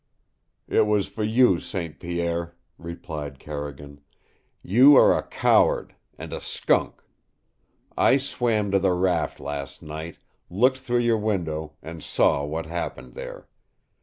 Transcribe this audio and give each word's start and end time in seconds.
"It 0.67 0.87
was 0.87 1.05
for 1.05 1.23
you, 1.23 1.59
St. 1.59 1.99
Pierre," 1.99 2.55
replied 2.79 3.37
Carrigan, 3.37 4.01
"You 4.63 4.95
are 4.95 5.15
a 5.15 5.21
coward 5.27 5.93
and 6.17 6.33
a 6.33 6.41
skunk. 6.41 7.03
I 7.95 8.17
swam 8.17 8.71
to 8.71 8.79
the 8.79 8.93
raft 8.93 9.39
last 9.39 9.83
night, 9.83 10.17
looked 10.49 10.79
through 10.79 11.01
your 11.05 11.19
window, 11.19 11.73
and 11.83 12.01
saw 12.01 12.43
what 12.43 12.65
happened 12.65 13.13
there. 13.13 13.47